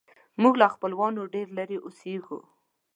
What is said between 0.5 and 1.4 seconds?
له خپلوانو